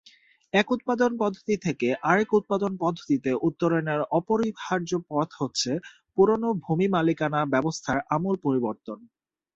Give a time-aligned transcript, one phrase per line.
[0.53, 5.71] এক উৎপাদন পদ্ধতি থেকে আরেক উৎপাদন পদ্ধতিতে উত্তরণের অপরিহার্য পথ হচ্ছে
[6.15, 8.97] পুরনো ভূমি মালিকানা ব্যবস্থার আমূল পরিবর্তন।